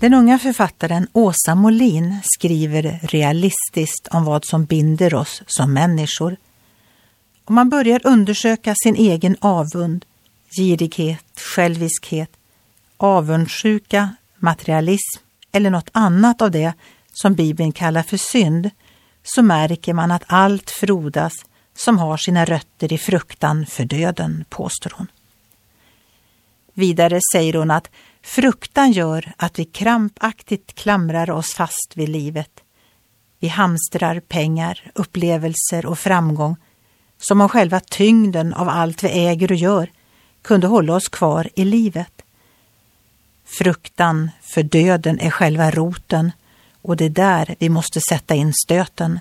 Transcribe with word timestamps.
Den 0.00 0.14
unga 0.14 0.38
författaren 0.38 1.08
Åsa 1.12 1.54
Molin 1.54 2.20
skriver 2.24 3.00
realistiskt 3.02 4.08
om 4.10 4.24
vad 4.24 4.44
som 4.44 4.64
binder 4.64 5.14
oss 5.14 5.42
som 5.46 5.72
människor. 5.72 6.36
Om 7.44 7.54
man 7.54 7.68
börjar 7.68 8.00
undersöka 8.04 8.74
sin 8.84 8.96
egen 8.96 9.36
avund, 9.40 10.04
girighet, 10.56 11.40
själviskhet, 11.40 12.30
avundsjuka, 12.96 14.10
materialism 14.36 15.22
eller 15.52 15.70
något 15.70 15.90
annat 15.92 16.42
av 16.42 16.50
det 16.50 16.72
som 17.12 17.34
Bibeln 17.34 17.72
kallar 17.72 18.02
för 18.02 18.16
synd, 18.16 18.70
så 19.22 19.42
märker 19.42 19.94
man 19.94 20.10
att 20.10 20.24
allt 20.26 20.70
frodas 20.70 21.32
som 21.76 21.98
har 21.98 22.16
sina 22.16 22.44
rötter 22.44 22.92
i 22.92 22.98
fruktan 22.98 23.66
för 23.66 23.84
döden, 23.84 24.44
påstår 24.48 24.92
hon. 24.96 25.06
Vidare 26.74 27.20
säger 27.32 27.54
hon 27.54 27.70
att 27.70 27.90
fruktan 28.26 28.92
gör 28.92 29.32
att 29.36 29.58
vi 29.58 29.64
krampaktigt 29.64 30.74
klamrar 30.74 31.30
oss 31.30 31.54
fast 31.54 31.92
vid 31.94 32.08
livet. 32.08 32.50
Vi 33.38 33.48
hamstrar 33.48 34.20
pengar, 34.20 34.90
upplevelser 34.94 35.86
och 35.86 35.98
framgång 35.98 36.56
som 37.18 37.40
om 37.40 37.48
själva 37.48 37.80
tyngden 37.80 38.54
av 38.54 38.68
allt 38.68 39.04
vi 39.04 39.08
äger 39.08 39.52
och 39.52 39.56
gör 39.56 39.90
kunde 40.42 40.66
hålla 40.66 40.94
oss 40.94 41.08
kvar 41.08 41.48
i 41.54 41.64
livet. 41.64 42.22
Fruktan 43.44 44.30
för 44.40 44.62
döden 44.62 45.20
är 45.20 45.30
själva 45.30 45.70
roten 45.70 46.32
och 46.82 46.96
det 46.96 47.04
är 47.04 47.10
där 47.10 47.54
vi 47.58 47.68
måste 47.68 48.00
sätta 48.00 48.34
in 48.34 48.52
stöten. 48.64 49.20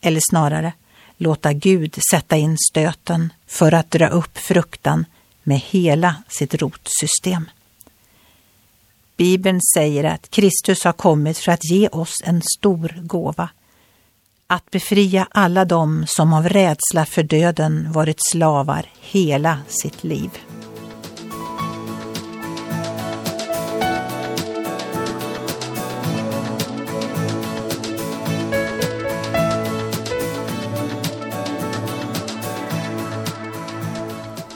Eller 0.00 0.20
snarare, 0.30 0.72
låta 1.16 1.52
Gud 1.52 1.98
sätta 2.10 2.36
in 2.36 2.56
stöten 2.70 3.32
för 3.46 3.74
att 3.74 3.90
dra 3.90 4.08
upp 4.08 4.38
fruktan 4.38 5.06
med 5.42 5.58
hela 5.58 6.14
sitt 6.28 6.54
rotsystem. 6.54 7.48
Bibeln 9.16 9.60
säger 9.74 10.04
att 10.04 10.30
Kristus 10.30 10.84
har 10.84 10.92
kommit 10.92 11.38
för 11.38 11.52
att 11.52 11.70
ge 11.70 11.88
oss 11.88 12.14
en 12.24 12.42
stor 12.58 12.94
gåva. 13.02 13.48
Att 14.46 14.70
befria 14.70 15.28
alla 15.30 15.64
dem 15.64 16.04
som 16.08 16.32
av 16.32 16.48
rädsla 16.48 17.06
för 17.06 17.22
döden 17.22 17.92
varit 17.92 18.18
slavar 18.32 18.86
hela 19.00 19.58
sitt 19.68 20.04
liv. 20.04 20.30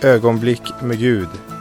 Ögonblick 0.02 0.62
med 0.82 0.98
Gud 0.98 1.28